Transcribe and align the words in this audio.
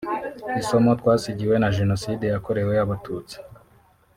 “Isomo 0.61 0.91
twasigiwe 0.99 1.55
na 1.59 1.69
Jenoside 1.77 2.25
yakoreweAbatutsi 2.33 3.37